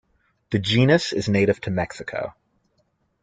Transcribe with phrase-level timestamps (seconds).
[0.49, 2.33] The genus is native to Mexico.